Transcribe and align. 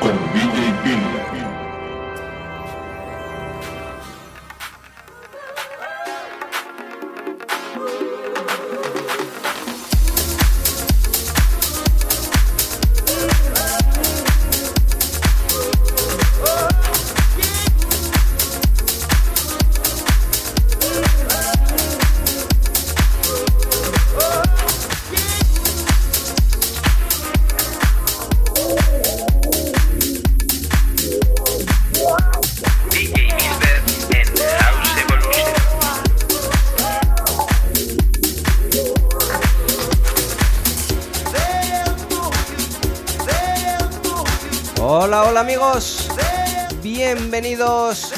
con 0.00 0.12
DJ 0.32 1.39
Bill. 45.46 45.60
bienvenidos 46.82 48.12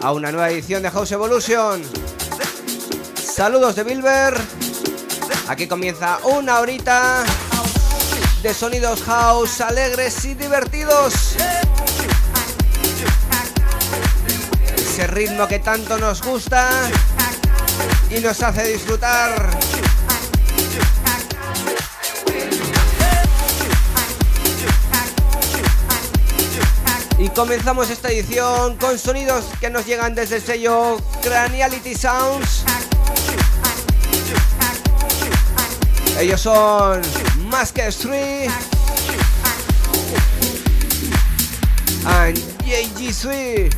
a 0.00 0.12
una 0.12 0.30
nueva 0.30 0.48
edición 0.50 0.80
de 0.82 0.90
House 0.90 1.10
Evolution. 1.10 1.82
Saludos 3.16 3.74
de 3.74 3.82
Bilber. 3.82 4.34
Aquí 5.48 5.66
comienza 5.66 6.18
una 6.22 6.60
horita 6.60 7.24
de 8.42 8.54
sonidos 8.54 9.02
house 9.02 9.60
alegres 9.60 10.24
y 10.24 10.34
divertidos. 10.34 11.34
Ese 14.76 15.06
ritmo 15.08 15.48
que 15.48 15.58
tanto 15.58 15.98
nos 15.98 16.22
gusta 16.22 16.70
y 18.08 18.20
nos 18.20 18.40
hace 18.40 18.68
disfrutar. 18.68 19.50
Comenzamos 27.38 27.88
esta 27.88 28.08
edición 28.10 28.76
con 28.78 28.98
sonidos 28.98 29.44
que 29.60 29.70
nos 29.70 29.86
llegan 29.86 30.12
desde 30.12 30.36
el 30.36 30.42
sello 30.42 30.96
Craniality 31.22 31.94
Sounds. 31.94 32.64
Ellos 36.18 36.40
son 36.40 37.00
Mask 37.48 37.76
3 37.76 38.50
and 42.06 42.38
JG3. 42.64 43.72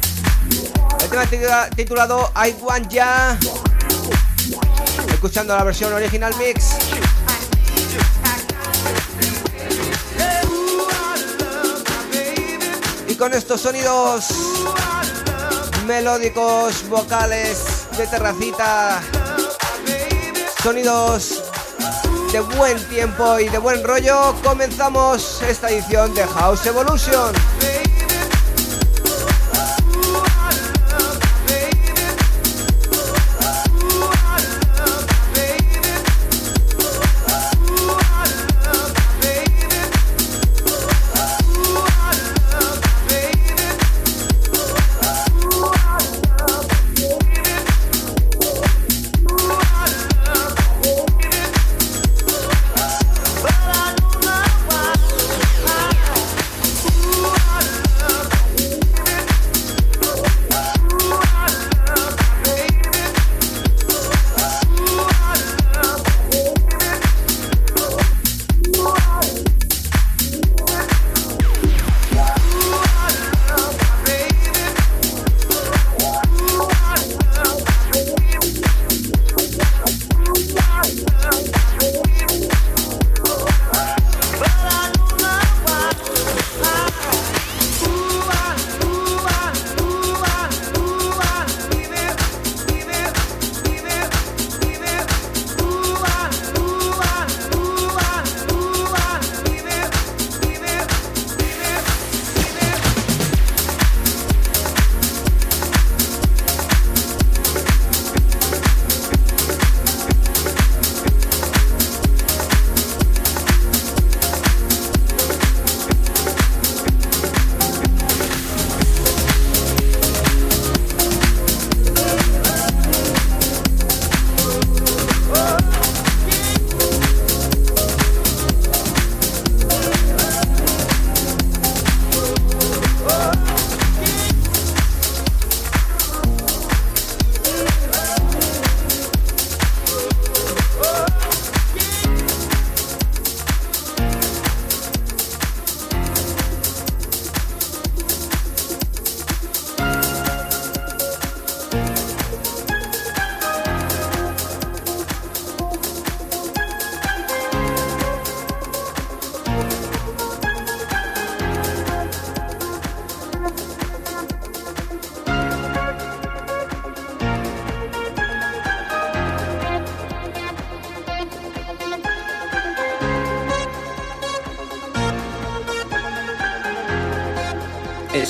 El 1.02 1.28
tema 1.28 1.68
titulado 1.76 2.32
I 2.34 2.54
Want 2.62 2.90
Ya. 2.90 3.38
Escuchando 5.12 5.54
la 5.54 5.64
versión 5.64 5.92
original 5.92 6.34
mix. 6.38 6.79
Con 13.20 13.34
estos 13.34 13.60
sonidos 13.60 14.28
melódicos, 15.86 16.88
vocales 16.88 17.86
de 17.98 18.06
terracita, 18.06 19.02
sonidos 20.62 21.42
de 22.32 22.40
buen 22.40 22.82
tiempo 22.88 23.38
y 23.38 23.50
de 23.50 23.58
buen 23.58 23.84
rollo, 23.84 24.34
comenzamos 24.42 25.42
esta 25.42 25.68
edición 25.68 26.14
de 26.14 26.26
House 26.28 26.64
Evolution. 26.64 27.34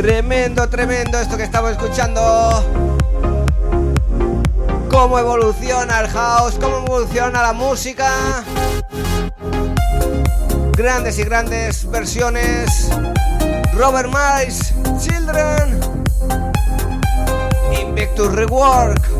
Tremendo, 0.00 0.66
tremendo 0.66 1.18
esto 1.20 1.36
que 1.36 1.42
estamos 1.42 1.72
escuchando. 1.72 2.64
Cómo 4.90 5.18
evoluciona 5.18 6.00
el 6.00 6.08
house, 6.08 6.54
cómo 6.58 6.78
evoluciona 6.78 7.42
la 7.42 7.52
música. 7.52 8.42
Grandes 10.72 11.18
y 11.18 11.24
grandes 11.24 11.90
versiones. 11.90 12.88
Robert 13.74 14.08
Miles, 14.08 14.72
Children. 15.02 15.78
Invictus 17.78 18.32
Rework. 18.32 19.19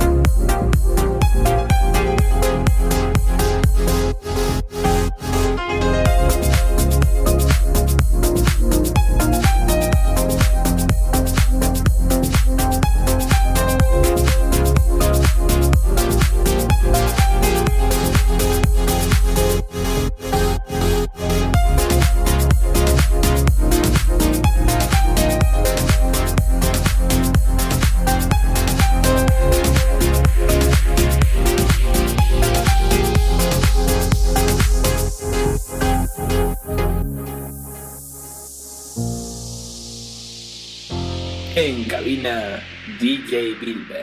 DJ 42.98 43.54
Bilber. 43.60 43.99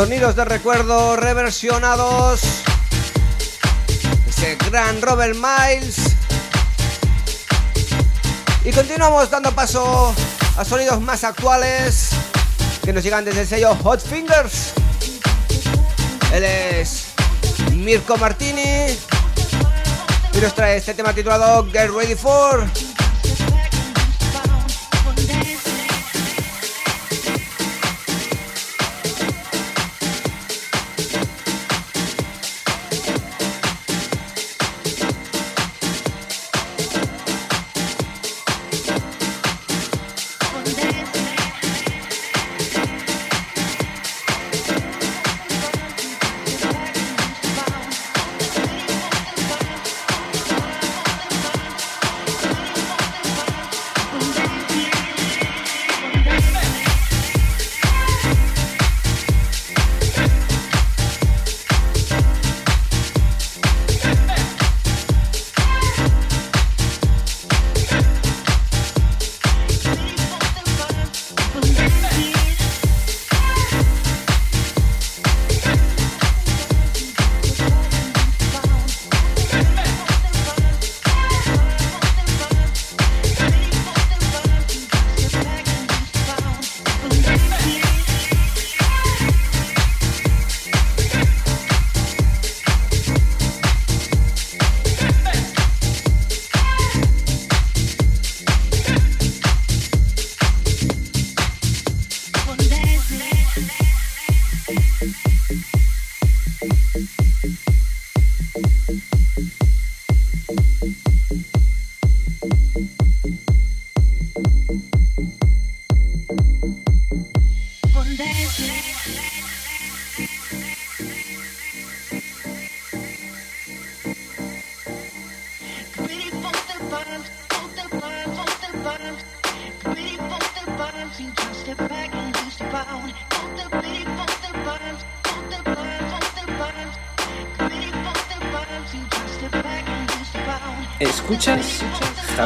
Sonidos 0.00 0.34
de 0.34 0.46
recuerdo 0.46 1.14
reversionados. 1.14 2.40
Ese 4.26 4.56
gran 4.70 5.02
Robert 5.02 5.36
Miles. 5.36 6.16
Y 8.64 8.72
continuamos 8.72 9.28
dando 9.28 9.52
paso 9.52 10.14
a 10.56 10.64
sonidos 10.64 11.02
más 11.02 11.22
actuales 11.22 12.12
que 12.82 12.94
nos 12.94 13.04
llegan 13.04 13.26
desde 13.26 13.42
el 13.42 13.46
sello 13.46 13.74
Hot 13.74 14.00
Fingers. 14.00 14.72
Él 16.32 16.44
es 16.44 17.08
Mirko 17.74 18.16
Martini 18.16 18.96
y 20.32 20.38
nos 20.40 20.54
trae 20.54 20.78
este 20.78 20.94
tema 20.94 21.12
titulado 21.12 21.70
Get 21.70 21.90
Ready 21.90 22.14
For. 22.14 22.66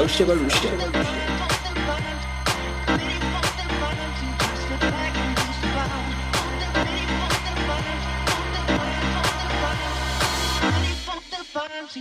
House 0.04 0.20
Evolution. 0.20 0.78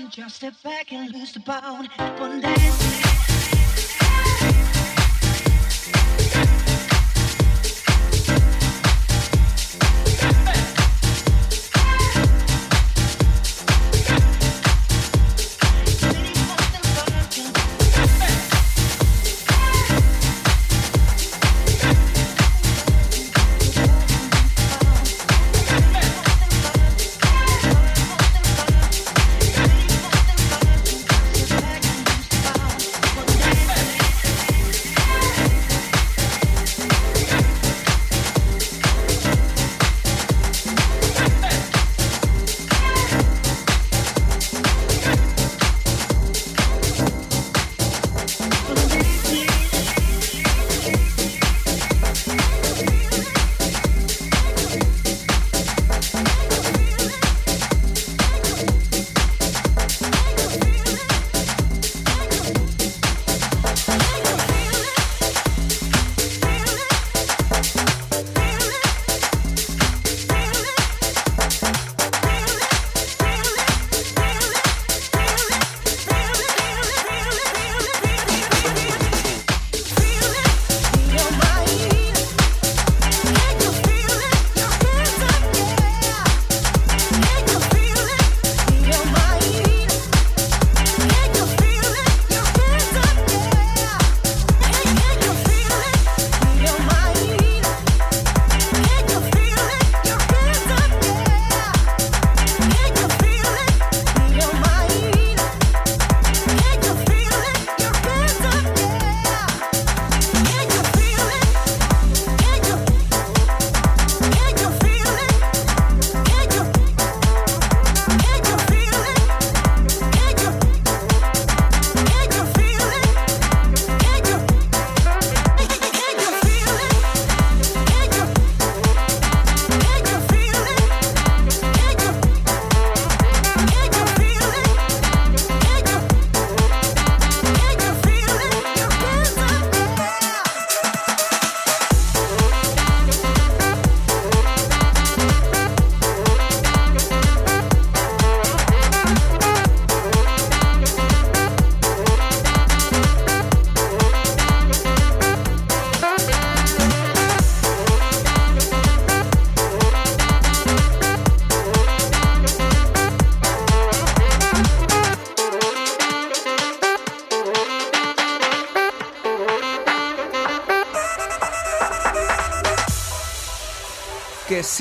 Just 0.10 0.36
step 0.36 0.54
back 0.64 0.92
and 0.92 1.14
lose 1.14 1.32
the 1.32 1.40
bound. 1.40 1.88
One 2.20 2.42
dance. 2.42 2.53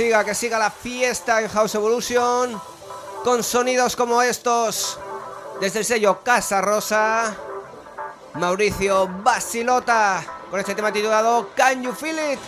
Que 0.03 0.35
siga 0.35 0.59
la 0.59 0.71
fiesta 0.71 1.41
en 1.41 1.49
House 1.49 1.77
Evolution 1.77 2.61
con 3.23 3.45
sonidos 3.45 3.95
como 3.95 4.21
estos 4.21 4.99
desde 5.61 5.79
el 5.79 5.85
sello 5.85 6.25
Casa 6.25 6.61
Rosa. 6.61 7.37
Mauricio 8.35 9.09
Basilota 9.23 10.25
con 10.51 10.59
este 10.59 10.75
tema 10.75 10.93
titulado 10.93 11.51
Can 11.55 11.85
You 11.85 11.93
Feel 11.93 12.33
It? 12.33 12.39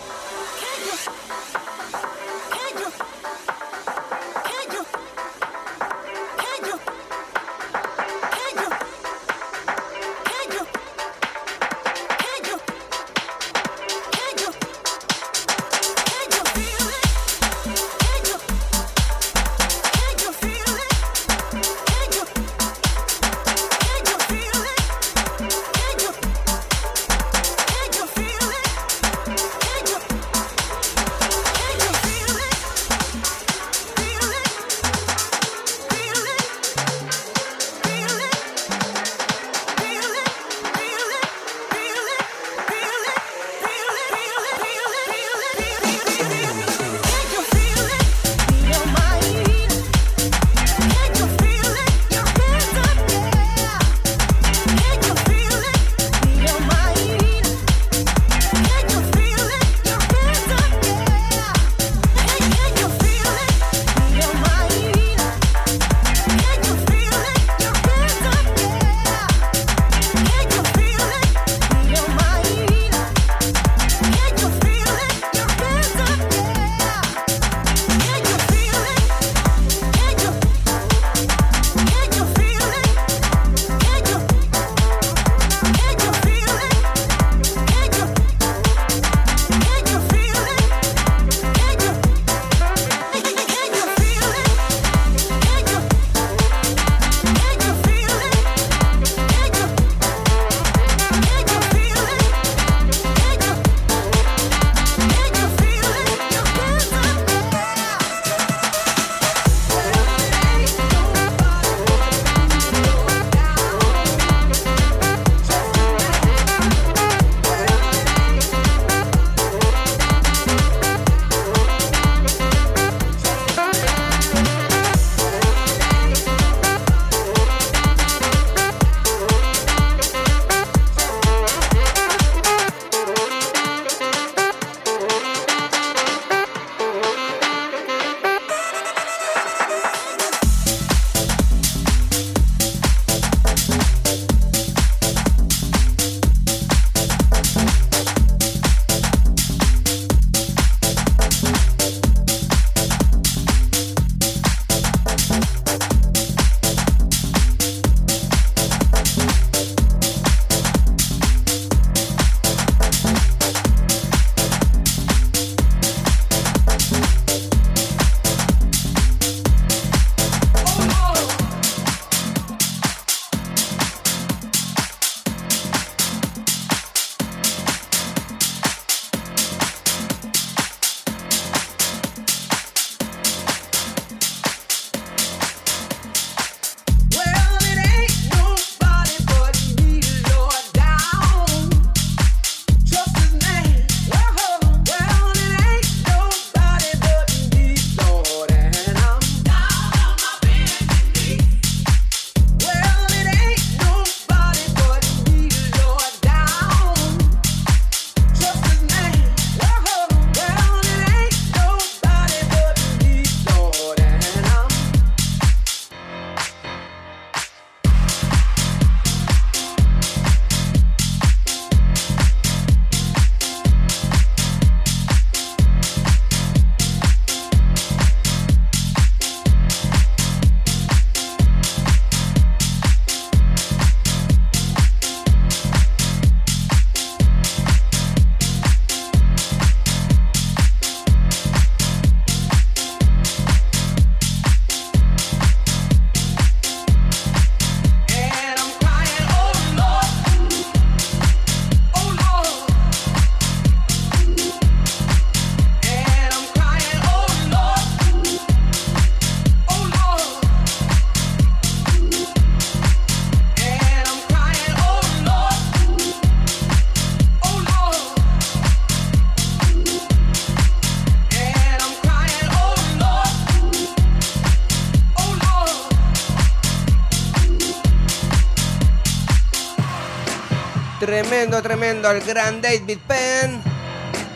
Tremendo, 281.27 281.63
tremendo, 281.63 282.11
el 282.11 282.21
gran 282.21 282.61
David 282.61 282.99
Penn. 283.09 283.63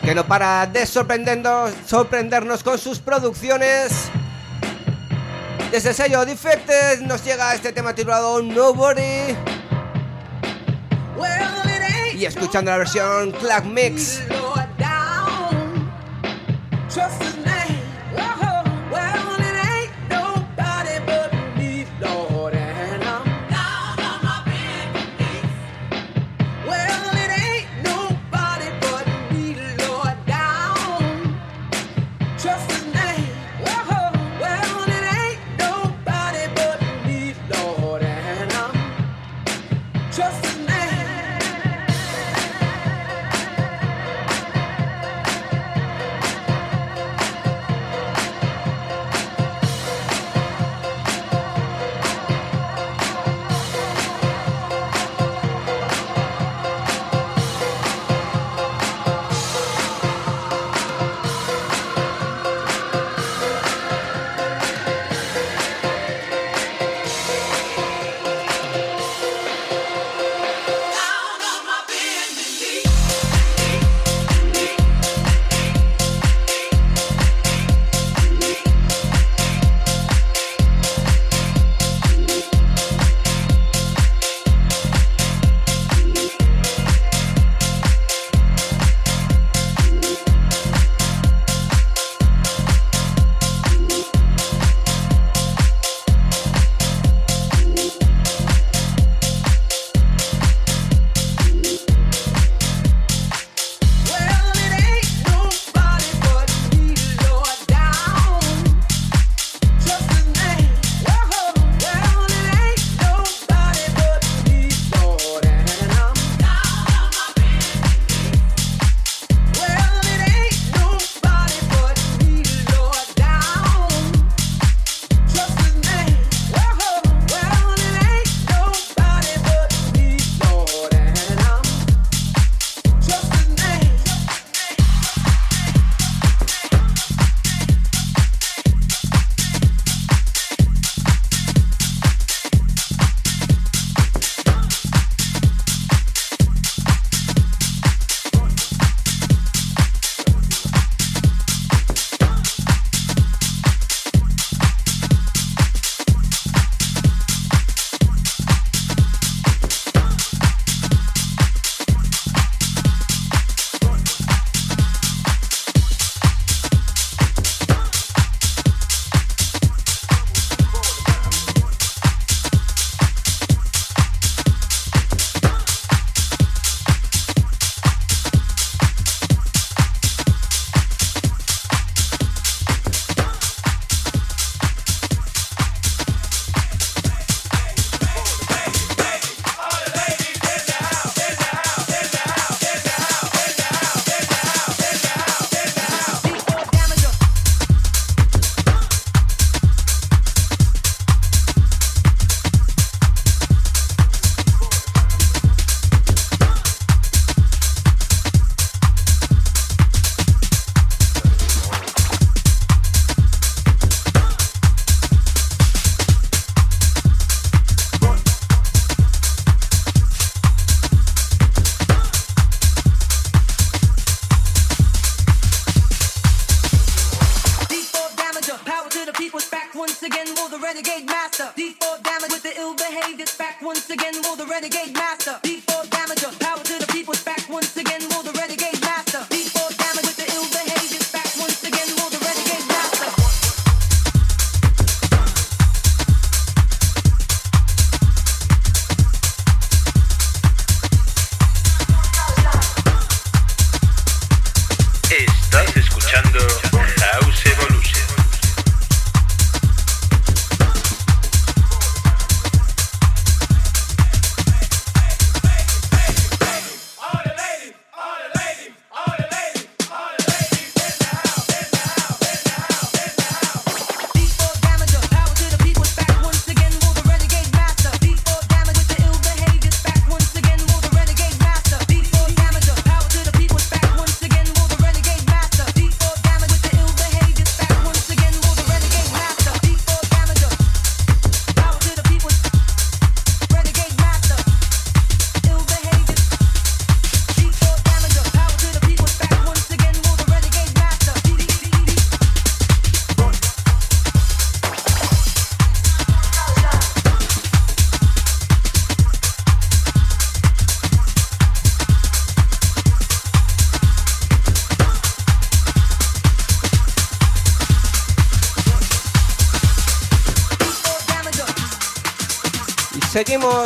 que 0.03 0.15
no 0.15 0.25
para 0.25 0.65
de 0.65 0.87
sorprendernos, 0.87 2.63
con 2.63 2.79
sus 2.79 2.97
producciones. 2.97 4.09
Desde 5.69 5.89
el 5.89 5.95
sello 5.95 6.25
Defected 6.25 7.01
nos 7.01 7.23
llega 7.23 7.53
este 7.53 7.71
tema 7.73 7.93
titulado 7.93 8.41
Nobody. 8.41 9.35
Y 12.15 12.25
escuchando 12.25 12.71
la 12.71 12.77
versión 12.77 13.33
Clack 13.33 13.65
Mix. 13.65 14.21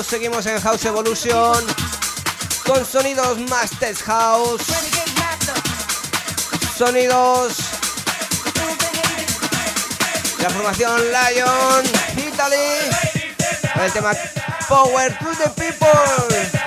Seguimos, 0.04 0.46
en 0.46 0.62
House 0.62 0.86
Evolution 0.86 1.66
con 2.66 2.86
sonidos 2.86 3.40
Masters 3.50 4.04
House. 4.04 4.62
Sonidos 6.78 7.58
la 10.40 10.50
formación 10.50 11.02
Lion 11.12 11.86
Italy. 12.18 12.92
El 13.84 13.92
tema 13.92 14.12
Power 14.68 15.18
to 15.18 15.32
the 15.38 15.50
People. 15.50 16.63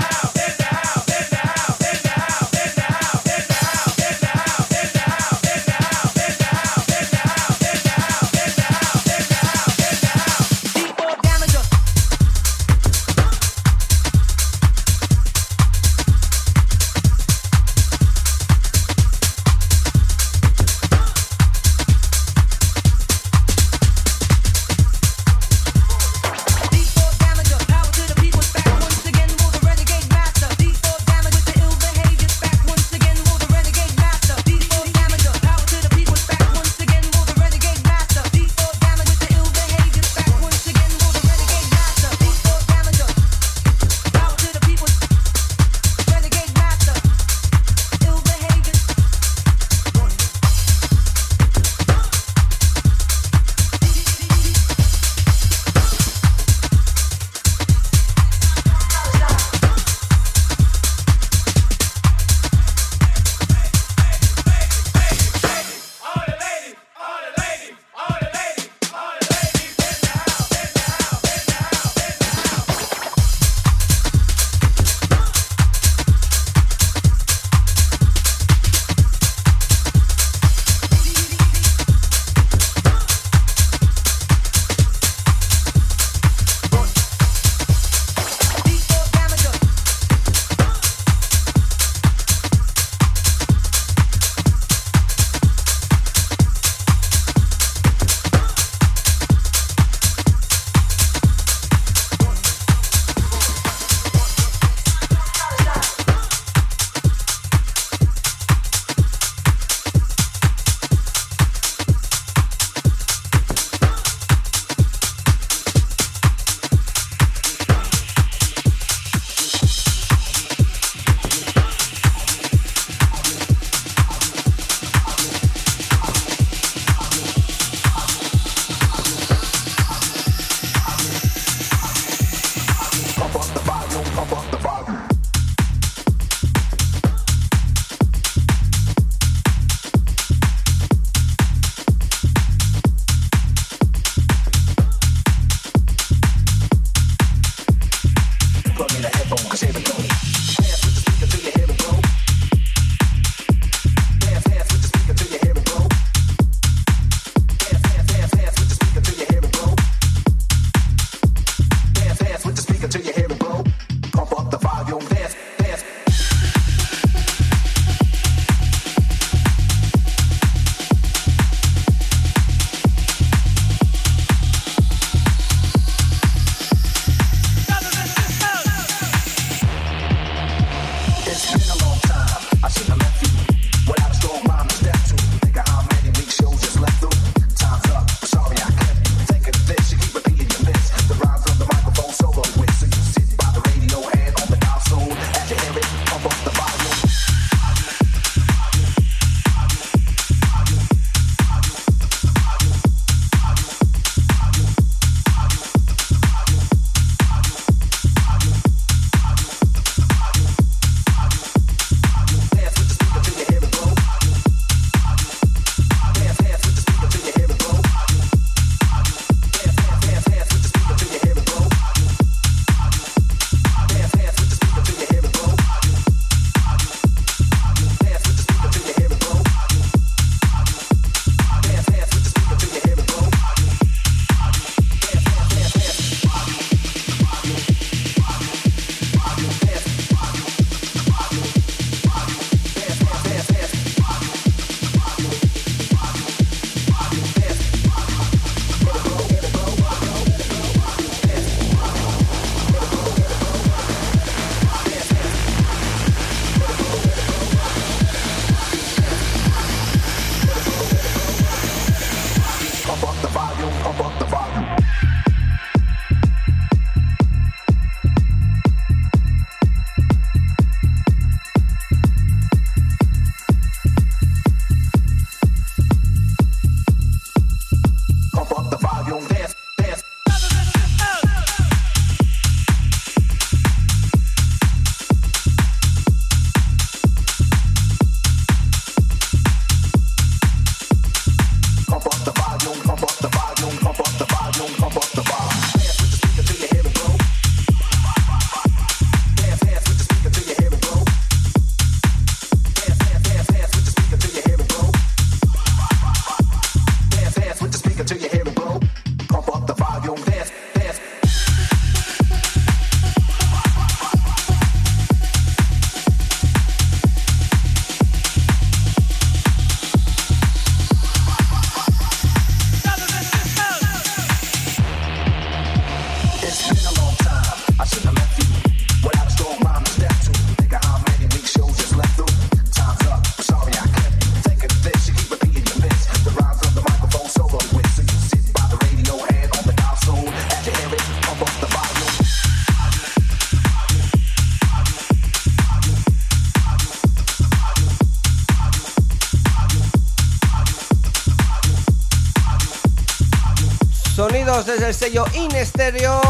Desde 354.67 354.89
el 354.89 354.95
sello 354.95 355.25
In 355.35 355.51
Stereo. 355.65 356.21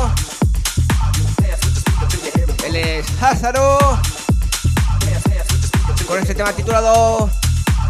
Él 2.66 2.76
es 2.76 3.06
Hazaro. 3.20 3.78
Con 6.06 6.18
este 6.18 6.34
tema 6.34 6.52
titulado 6.52 7.30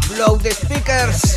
Blow 0.09 0.37
the 0.37 0.51
Speakers. 0.51 1.36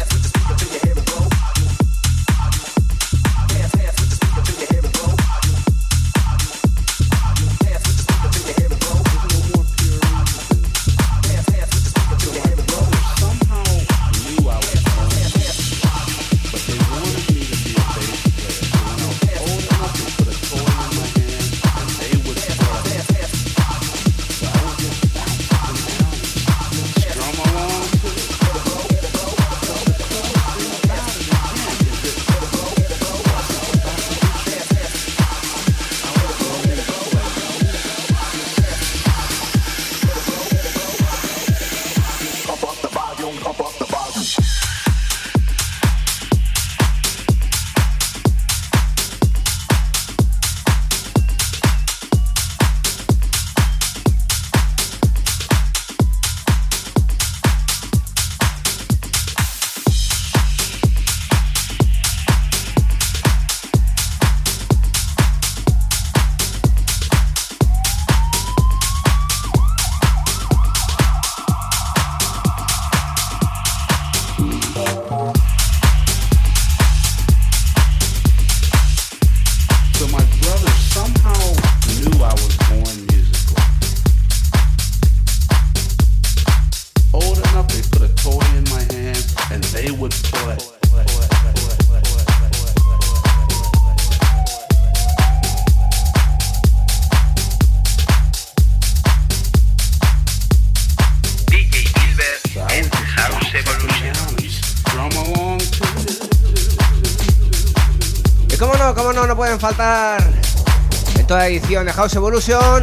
House 112.00 112.16
Evolution. 112.16 112.82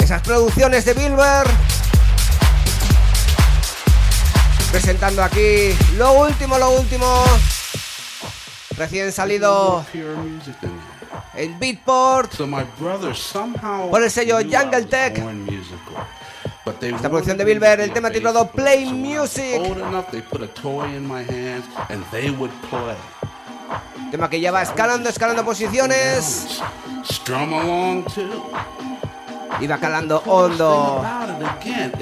Esas 0.00 0.20
producciones 0.22 0.84
de 0.84 0.94
Bilber. 0.94 1.46
Presentando 4.72 5.22
aquí 5.22 5.68
lo 5.96 6.10
último, 6.14 6.58
lo 6.58 6.70
último. 6.70 7.06
Recién 8.76 9.12
salido 9.12 9.86
en 11.34 11.56
Beatport. 11.60 12.32
Por 13.90 14.02
el 14.02 14.10
sello 14.10 14.38
Jungle 14.38 14.86
Tech. 14.86 15.22
esta 16.96 17.08
producción 17.08 17.38
de 17.38 17.44
Bilber, 17.44 17.78
el 17.78 17.92
tema 17.92 18.10
titulado 18.10 18.50
Play 18.50 18.86
Music 18.86 19.60
Tema 24.10 24.28
que 24.30 24.40
ya 24.40 24.52
va 24.52 24.62
escalando, 24.62 25.08
escalando 25.08 25.44
posiciones. 25.44 26.60
Y 29.60 29.66
va 29.66 29.78
calando 29.78 30.22
hondo. 30.26 31.04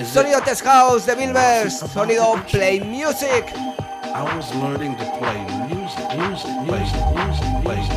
Sonido 0.05 0.41
Test 0.43 0.65
House 0.65 1.07
de 1.07 1.15
Bilbers. 1.15 1.79
Sonido 1.93 2.35
Play 2.51 2.81
Music. 2.81 3.47
I 4.15 4.23
was 4.37 4.55
learning 4.57 4.95
play 4.97 5.41
music, 5.73 6.05
music, 6.19 6.53
music, 6.67 7.92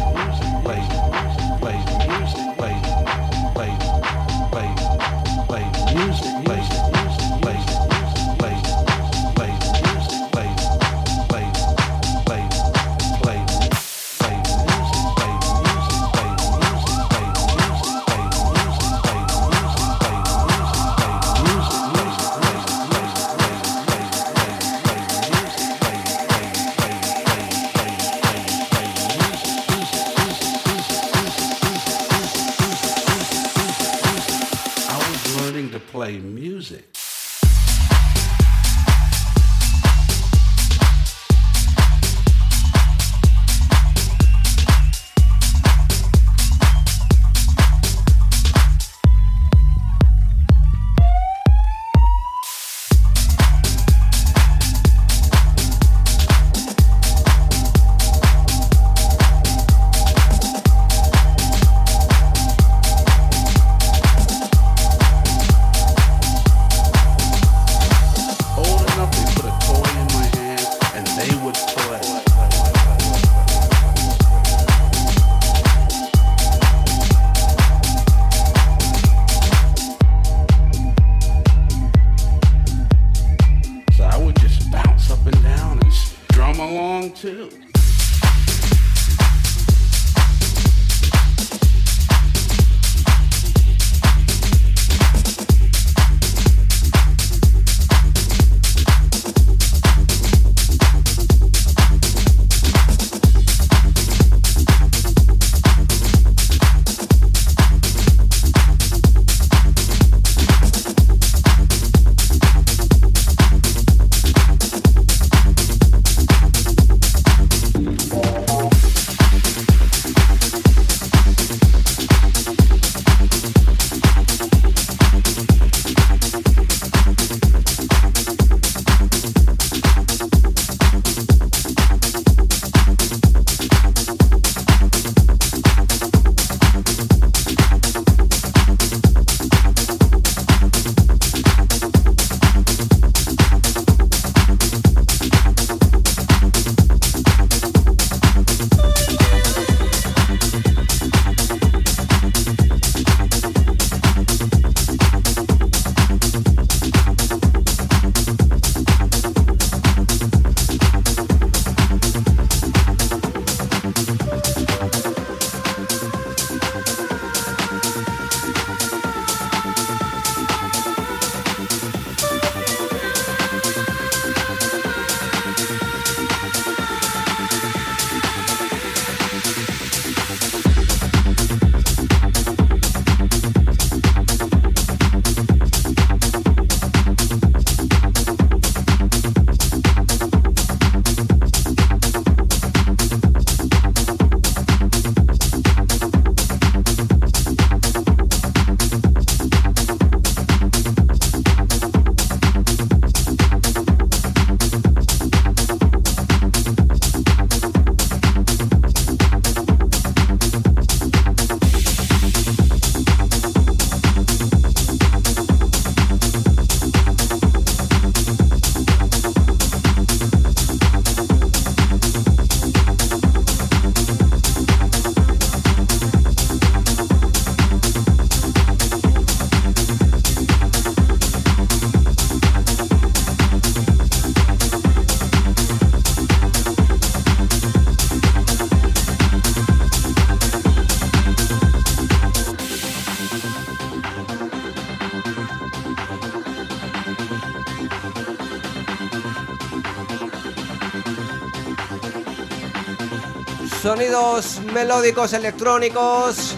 melódicos 254.76 255.32
electrónicos. 255.32 256.58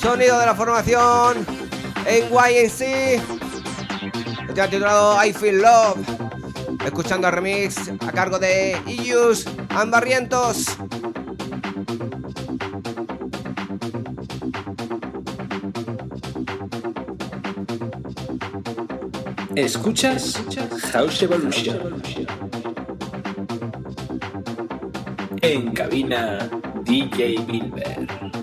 Sonido 0.00 0.38
de 0.38 0.46
la 0.46 0.54
formación 0.54 1.44
en 2.06 2.28
YNC. 2.30 3.20
Ya 4.54 4.68
titulado 4.68 5.22
I 5.24 5.32
Feel 5.32 5.60
Love. 5.60 5.98
Escuchando 6.84 7.26
el 7.26 7.34
remix 7.34 7.90
a 8.06 8.12
cargo 8.12 8.38
de 8.38 8.80
Ius 8.86 9.46
Ambarrientos. 9.70 10.66
Escuchas 19.56 20.40
House 20.92 21.22
Evolution. 21.22 22.00
En 25.42 25.72
cabina 25.74 26.48
DJ 26.84 27.44
Bilber. 27.44 28.41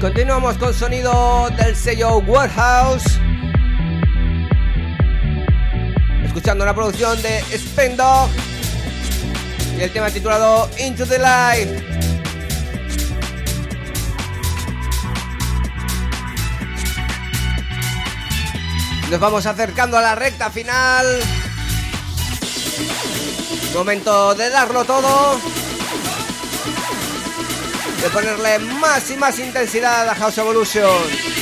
Continuamos 0.00 0.56
con 0.58 0.72
sonido 0.72 1.50
del 1.56 1.74
sello 1.74 2.18
Warehouse. 2.18 3.18
Escuchando 6.24 6.62
una 6.62 6.72
producción 6.72 7.20
de 7.20 7.40
Spendog 7.58 8.30
y 9.76 9.80
el 9.82 9.92
tema 9.92 10.08
titulado 10.10 10.70
Into 10.78 11.04
the 11.04 11.18
Light. 11.18 11.68
Nos 19.10 19.18
vamos 19.18 19.46
acercando 19.46 19.98
a 19.98 20.00
la 20.00 20.14
recta 20.14 20.48
final. 20.48 21.06
Momento 23.74 24.36
de 24.36 24.48
darlo 24.48 24.84
todo. 24.84 25.40
De 28.00 28.10
ponerle 28.10 28.58
más 28.58 29.10
y 29.10 29.16
más 29.16 29.38
intensidad 29.38 30.08
a 30.08 30.14
House 30.14 30.38
Evolution. 30.38 31.37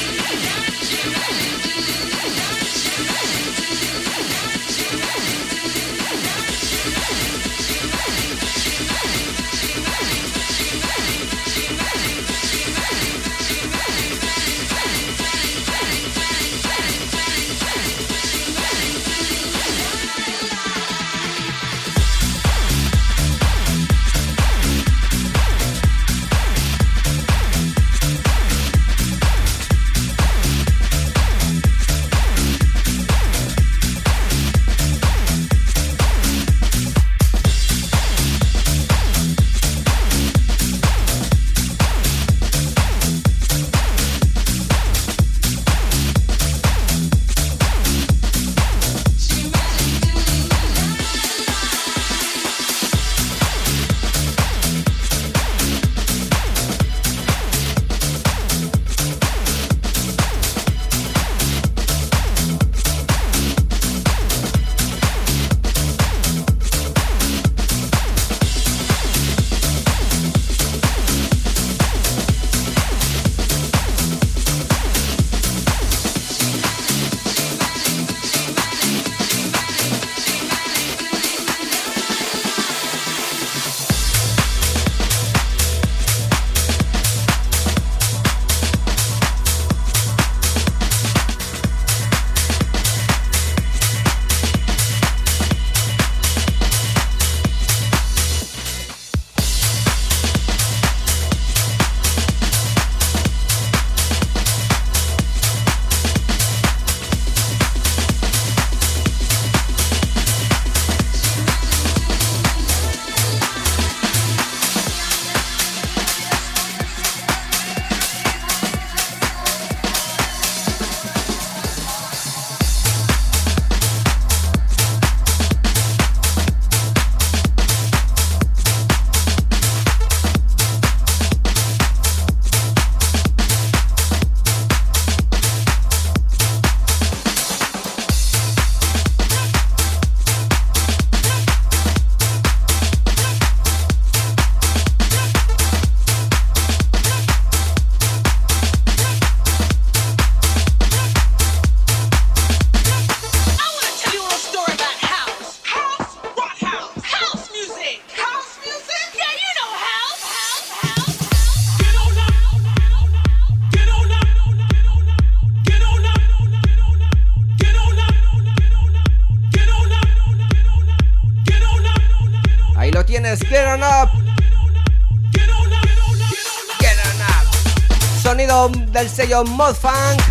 Del 178.97 179.11
sello 179.11 179.45
Modfunk. 179.45 180.23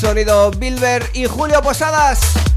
Sonido 0.00 0.50
Bilber 0.52 1.10
y 1.12 1.26
Julio 1.26 1.60
Posadas. 1.60 2.47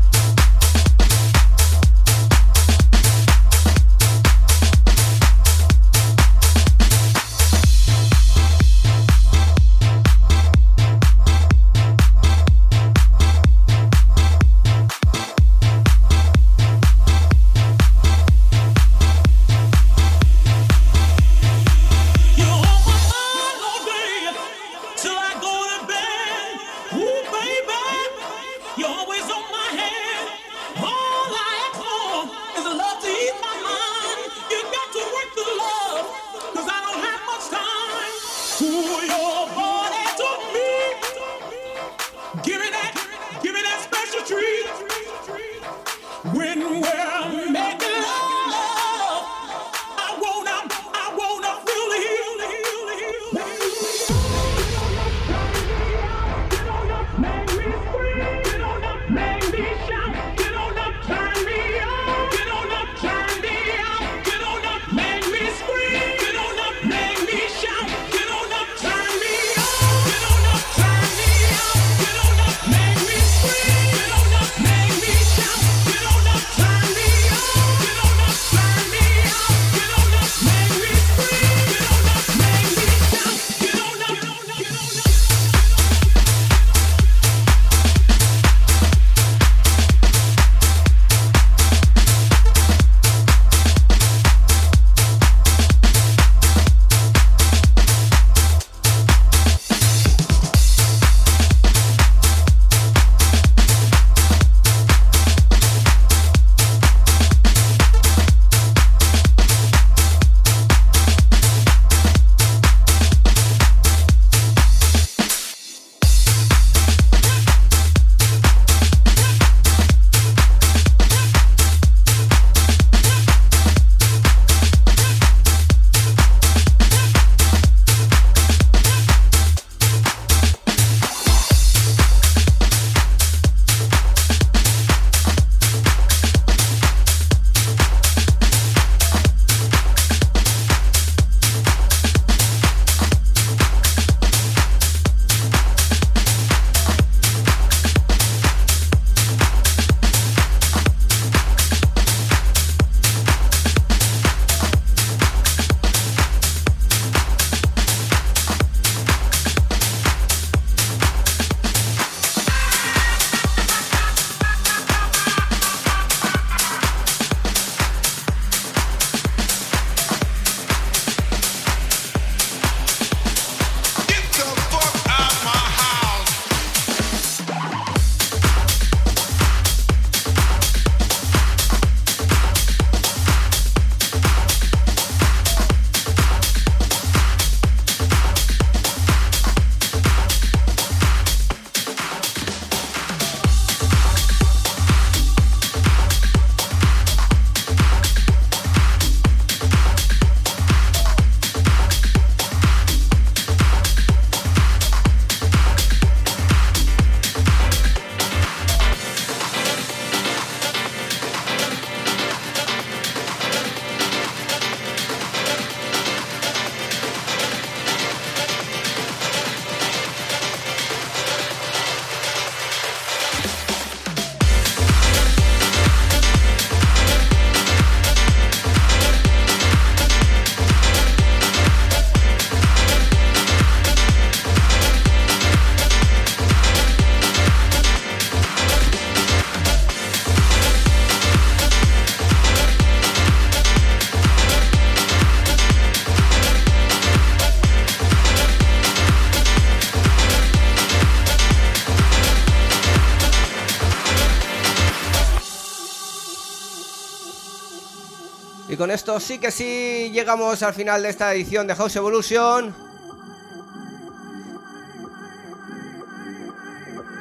Sí 259.19 259.39
que 259.39 259.51
sí 259.51 260.09
llegamos 260.13 260.63
al 260.63 260.73
final 260.73 261.03
de 261.03 261.09
esta 261.09 261.33
edición 261.33 261.67
de 261.67 261.75
House 261.75 261.95
Evolution. 261.95 262.73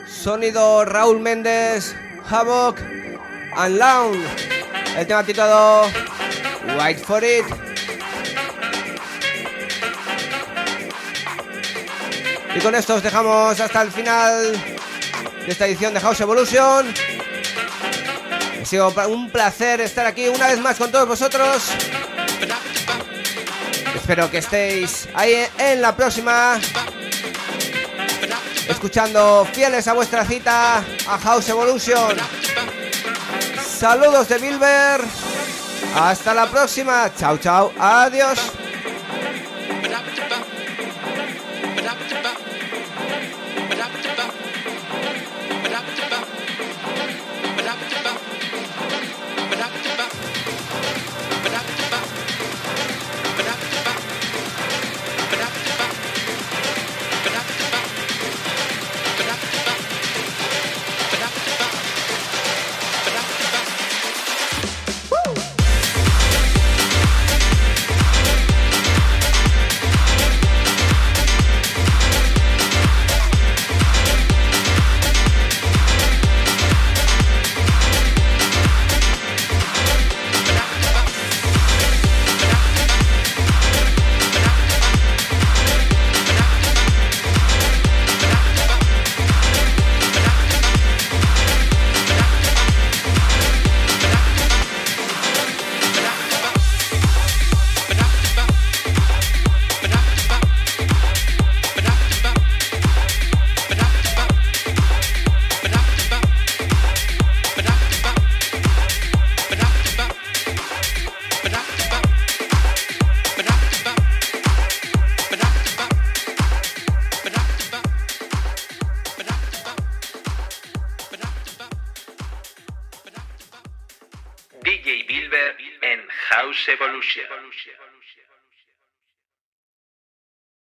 Sonido 0.07 0.84
Raúl 0.84 1.20
Méndez, 1.20 1.95
Havoc 2.28 2.78
and 3.57 3.78
Lounge. 3.78 4.26
El 4.97 5.07
tema 5.07 5.24
titulado 5.24 5.91
White 6.78 7.03
for 7.05 7.24
It. 7.24 7.47
Y 12.55 12.61
con 12.61 12.74
esto 12.74 12.97
os 12.97 13.03
dejamos 13.03 13.59
hasta 13.59 13.82
el 13.82 13.91
final 13.91 14.53
de 15.47 15.53
esta 15.53 15.66
edición 15.66 15.95
de 15.95 16.01
House 16.01 16.20
Evolution. 16.20 16.93
Ha 18.61 18.64
sido 18.66 18.92
un 19.08 19.30
placer 19.30 19.80
estar 19.80 20.06
aquí 20.06 20.28
una 20.28 20.48
vez 20.48 20.61
más 20.61 20.76
con 20.76 20.92
todos 20.92 21.08
vosotros. 21.08 21.62
Espero 23.94 24.30
que 24.30 24.38
estéis 24.38 25.08
ahí 25.14 25.46
en 25.58 25.80
la 25.80 25.96
próxima. 25.96 26.61
Escuchando 28.68 29.46
fieles 29.52 29.88
a 29.88 29.94
vuestra 29.94 30.24
cita 30.24 30.84
a 31.08 31.18
House 31.18 31.48
Evolution. 31.48 32.16
Saludos 33.78 34.28
de 34.28 34.38
Bilber. 34.38 35.00
Hasta 35.96 36.34
la 36.34 36.46
próxima. 36.46 37.11
Chao, 37.16 37.38
chao. 37.38 37.72
Adiós. 37.78 38.59